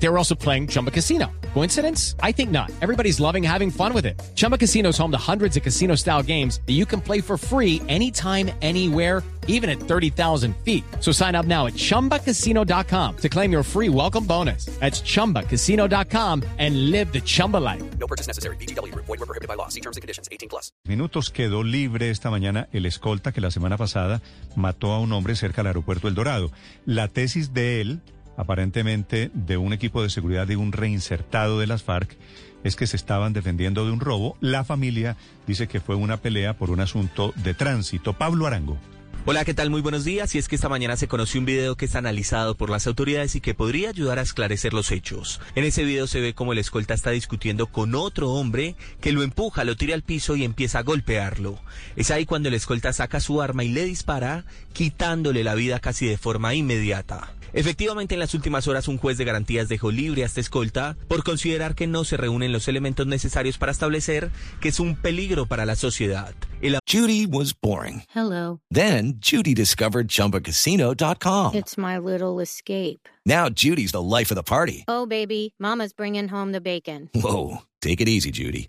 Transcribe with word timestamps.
They 0.00 0.08
were 0.08 0.18
also 0.18 0.34
playing 0.34 0.68
Chumba 0.68 0.90
Casino. 0.90 1.26
Coincidence? 1.54 2.14
I 2.22 2.32
think 2.32 2.50
not. 2.50 2.70
Everybody's 2.80 3.18
loving 3.18 3.42
having 3.42 3.70
fun 3.70 3.92
with 3.92 4.06
it. 4.06 4.20
Chumba 4.36 4.56
Casino 4.56 4.90
is 4.90 4.98
home 4.98 5.10
to 5.10 5.18
hundreds 5.18 5.56
of 5.56 5.62
casino 5.64 5.96
style 5.96 6.22
games 6.22 6.60
that 6.66 6.74
you 6.74 6.86
can 6.86 7.00
play 7.00 7.20
for 7.20 7.36
free 7.36 7.82
anytime, 7.88 8.50
anywhere, 8.62 9.24
even 9.48 9.68
at 9.68 9.80
30,000 9.80 10.54
feet. 10.64 10.84
So 11.00 11.10
sign 11.10 11.34
up 11.34 11.46
now 11.46 11.66
at 11.66 11.72
chumbacasino.com 11.74 13.16
to 13.16 13.28
claim 13.28 13.50
your 13.50 13.64
free 13.64 13.88
welcome 13.88 14.24
bonus. 14.24 14.66
That's 14.78 15.00
chumbacasino.com 15.02 16.44
and 16.58 16.90
live 16.90 17.12
the 17.12 17.20
Chumba 17.20 17.56
life. 17.56 17.82
No 17.98 18.06
purchase 18.06 18.28
necessary. 18.28 18.56
BGW. 18.56 18.94
Void 18.94 19.08
were 19.08 19.26
prohibited 19.26 19.48
by 19.48 19.54
law. 19.54 19.68
See 19.68 19.80
terms 19.80 19.96
and 19.96 20.02
conditions. 20.02 20.28
18 20.30 20.48
plus. 20.48 20.70
minutos 20.86 21.30
quedó 21.30 21.62
libre 21.64 22.10
esta 22.10 22.30
mañana 22.30 22.68
el 22.72 22.86
escolta 22.86 23.32
que 23.32 23.40
la 23.40 23.50
semana 23.50 23.76
pasada 23.76 24.22
mató 24.54 24.92
a 24.92 25.00
un 25.00 25.12
hombre 25.12 25.34
cerca 25.34 25.62
del 25.62 25.68
aeropuerto 25.68 26.08
El 26.08 26.14
Dorado. 26.14 26.50
La 26.84 27.08
tesis 27.08 27.52
de 27.52 27.80
él, 27.80 28.00
aparentemente 28.38 29.30
de 29.34 29.58
un 29.58 29.74
equipo 29.74 30.02
de 30.02 30.08
seguridad 30.08 30.46
de 30.46 30.56
un 30.56 30.72
reinsertado 30.72 31.58
de 31.58 31.66
las 31.66 31.82
FARC, 31.82 32.16
es 32.64 32.76
que 32.76 32.86
se 32.86 32.96
estaban 32.96 33.32
defendiendo 33.32 33.84
de 33.84 33.92
un 33.92 34.00
robo. 34.00 34.36
La 34.40 34.64
familia 34.64 35.16
dice 35.46 35.68
que 35.68 35.80
fue 35.80 35.96
una 35.96 36.16
pelea 36.18 36.56
por 36.56 36.70
un 36.70 36.80
asunto 36.80 37.32
de 37.36 37.52
tránsito. 37.52 38.14
Pablo 38.14 38.46
Arango. 38.46 38.78
Hola, 39.26 39.44
¿qué 39.44 39.52
tal? 39.52 39.68
Muy 39.68 39.82
buenos 39.82 40.04
días. 40.04 40.34
Y 40.34 40.38
es 40.38 40.48
que 40.48 40.54
esta 40.54 40.70
mañana 40.70 40.96
se 40.96 41.08
conoció 41.08 41.40
un 41.40 41.46
video 41.46 41.76
que 41.76 41.84
es 41.84 41.96
analizado 41.96 42.54
por 42.54 42.70
las 42.70 42.86
autoridades 42.86 43.34
y 43.34 43.40
que 43.40 43.52
podría 43.52 43.90
ayudar 43.90 44.18
a 44.18 44.22
esclarecer 44.22 44.72
los 44.72 44.90
hechos. 44.90 45.40
En 45.54 45.64
ese 45.64 45.84
video 45.84 46.06
se 46.06 46.20
ve 46.20 46.32
como 46.32 46.52
el 46.52 46.58
escolta 46.58 46.94
está 46.94 47.10
discutiendo 47.10 47.66
con 47.66 47.94
otro 47.94 48.30
hombre 48.30 48.74
que 49.00 49.12
lo 49.12 49.22
empuja, 49.22 49.64
lo 49.64 49.76
tira 49.76 49.94
al 49.94 50.02
piso 50.02 50.34
y 50.36 50.44
empieza 50.44 50.78
a 50.78 50.82
golpearlo. 50.82 51.60
Es 51.96 52.10
ahí 52.10 52.24
cuando 52.24 52.48
el 52.48 52.54
escolta 52.54 52.92
saca 52.92 53.20
su 53.20 53.42
arma 53.42 53.64
y 53.64 53.68
le 53.68 53.84
dispara, 53.84 54.44
quitándole 54.72 55.44
la 55.44 55.54
vida 55.54 55.78
casi 55.80 56.06
de 56.06 56.16
forma 56.16 56.54
inmediata. 56.54 57.34
Efectivamente, 57.52 58.14
en 58.14 58.20
las 58.20 58.34
últimas 58.34 58.68
horas 58.68 58.88
un 58.88 58.98
juez 58.98 59.18
de 59.18 59.24
garantías 59.24 59.68
dejó 59.68 59.90
libre 59.90 60.22
a 60.22 60.26
este 60.26 60.40
escolta 60.40 60.96
por 61.08 61.24
considerar 61.24 61.74
que 61.74 61.86
no 61.86 62.04
se 62.04 62.16
reúnen 62.16 62.52
los 62.52 62.68
elementos 62.68 63.06
necesarios 63.06 63.58
para 63.58 63.72
establecer 63.72 64.30
que 64.60 64.68
es 64.68 64.80
un 64.80 64.96
peligro 64.96 65.46
para 65.46 65.66
la 65.66 65.76
sociedad. 65.76 66.34
El 66.60 66.78
Judy 66.86 67.26
was 67.26 67.54
boring. 67.60 68.02
Hello. 68.14 68.60
Then 68.70 69.18
Judy 69.20 69.54
discovered 69.54 70.08
ChumbaCasino.com. 70.08 71.54
It's 71.54 71.78
my 71.78 71.98
little 71.98 72.40
escape. 72.40 73.08
Now 73.24 73.48
Judy's 73.48 73.92
the 73.92 74.02
life 74.02 74.30
of 74.30 74.36
the 74.36 74.42
party. 74.42 74.84
Oh, 74.88 75.06
baby, 75.06 75.54
Mama's 75.58 75.92
bringing 75.92 76.28
home 76.28 76.52
the 76.52 76.60
bacon. 76.60 77.10
Whoa, 77.14 77.58
take 77.80 78.00
it 78.00 78.08
easy, 78.08 78.30
Judy. 78.30 78.68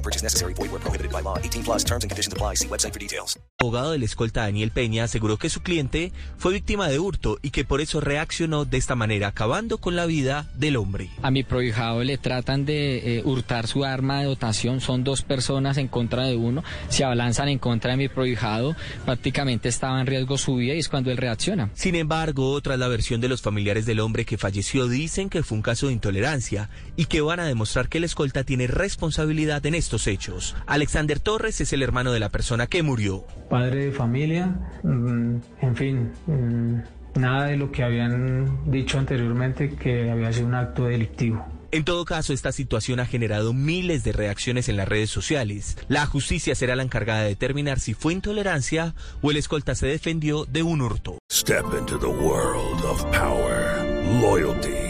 No 0.00 0.02
purchase 0.02 0.24
necessary. 0.24 0.54
Void 0.54 0.72
were 0.72 0.80
prohibited 0.80 1.12
by 1.12 1.20
law. 1.22 1.36
18 1.36 1.62
plus 1.62 1.84
terms 1.84 2.04
and 2.04 2.10
conditions 2.10 2.32
apply. 2.32 2.54
See 2.56 2.68
website 2.68 2.94
for 2.94 2.98
details. 2.98 3.38
abogado 3.60 3.92
del 3.92 4.02
escolta 4.04 4.44
Daniel 4.44 4.70
Peña 4.70 5.04
aseguró 5.04 5.36
que 5.36 5.50
su 5.50 5.60
cliente 5.60 6.12
fue 6.38 6.54
víctima 6.54 6.88
de 6.88 6.98
hurto 6.98 7.38
y 7.42 7.50
que 7.50 7.66
por 7.66 7.82
eso 7.82 8.00
reaccionó 8.00 8.64
de 8.64 8.78
esta 8.78 8.94
manera, 8.94 9.28
acabando 9.28 9.76
con 9.76 9.96
la 9.96 10.06
vida 10.06 10.50
del 10.54 10.76
hombre. 10.76 11.10
A 11.20 11.30
mi 11.30 11.42
prohijado 11.42 12.02
le 12.02 12.16
tratan 12.16 12.64
de 12.64 13.18
eh, 13.18 13.22
hurtar 13.22 13.66
su 13.66 13.84
arma 13.84 14.20
de 14.20 14.26
dotación. 14.26 14.80
Son 14.80 15.04
dos 15.04 15.20
personas 15.20 15.76
en 15.76 15.88
contra 15.88 16.24
de 16.24 16.36
uno. 16.36 16.64
Se 16.88 17.04
abalanzan 17.04 17.50
en 17.50 17.58
contra 17.58 17.90
de 17.90 17.98
mi 17.98 18.08
prohijado. 18.08 18.74
Prácticamente 19.04 19.68
estaba 19.68 20.00
en 20.00 20.06
riesgo 20.06 20.38
su 20.38 20.56
vida 20.56 20.72
y 20.72 20.78
es 20.78 20.88
cuando 20.88 21.10
él 21.10 21.18
reacciona. 21.18 21.70
Sin 21.74 21.96
embargo, 21.96 22.58
tras 22.62 22.78
la 22.78 22.88
versión 22.88 23.20
de 23.20 23.28
los 23.28 23.42
familiares 23.42 23.84
del 23.84 24.00
hombre 24.00 24.24
que 24.24 24.38
falleció, 24.38 24.88
dicen 24.88 25.28
que 25.28 25.42
fue 25.42 25.56
un 25.56 25.62
caso 25.62 25.88
de 25.88 25.92
intolerancia 25.92 26.70
y 26.96 27.04
que 27.04 27.20
van 27.20 27.40
a 27.40 27.44
demostrar 27.44 27.90
que 27.90 27.98
el 27.98 28.04
escolta 28.04 28.42
tiene 28.42 28.66
responsabilidad 28.66 29.66
en 29.66 29.74
estos 29.90 30.06
hechos. 30.06 30.54
Alexander 30.66 31.18
Torres 31.18 31.60
es 31.60 31.72
el 31.72 31.82
hermano 31.82 32.12
de 32.12 32.20
la 32.20 32.28
persona 32.28 32.68
que 32.68 32.84
murió. 32.84 33.24
padre 33.48 33.86
de 33.86 33.92
familia, 33.92 34.46
mm, 34.84 35.36
en 35.62 35.76
fin, 35.76 36.12
mm, 36.26 37.18
nada 37.18 37.46
de 37.46 37.56
lo 37.56 37.72
que 37.72 37.82
habían 37.82 38.70
dicho 38.70 39.00
anteriormente 39.00 39.74
que 39.74 40.08
había 40.08 40.32
sido 40.32 40.46
un 40.46 40.54
acto 40.54 40.84
delictivo. 40.84 41.44
En 41.72 41.84
todo 41.84 42.04
caso, 42.04 42.32
esta 42.32 42.52
situación 42.52 43.00
ha 43.00 43.06
generado 43.06 43.52
miles 43.52 44.04
de 44.04 44.12
reacciones 44.12 44.68
en 44.68 44.76
las 44.76 44.88
redes 44.88 45.10
sociales. 45.10 45.76
La 45.88 46.06
justicia 46.06 46.54
será 46.54 46.76
la 46.76 46.84
encargada 46.84 47.22
de 47.22 47.30
determinar 47.30 47.80
si 47.80 47.94
fue 47.94 48.12
intolerancia 48.12 48.94
o 49.22 49.32
el 49.32 49.36
escolta 49.38 49.74
se 49.74 49.88
defendió 49.88 50.44
de 50.44 50.62
un 50.62 50.80
hurto. 50.82 51.18
Step 51.32 51.64
into 51.76 51.98
the 51.98 52.06
world 52.06 52.84
of 52.84 53.04
power, 53.06 53.84
loyalty, 54.20 54.89